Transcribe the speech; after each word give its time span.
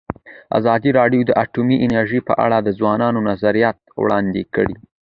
ازادي 0.57 0.89
راډیو 0.99 1.21
د 1.25 1.31
اټومي 1.43 1.77
انرژي 1.85 2.19
په 2.27 2.33
اړه 2.45 2.57
د 2.61 2.69
ځوانانو 2.79 3.19
نظریات 3.29 3.77
وړاندې 4.01 4.41
کړي. 4.55 4.75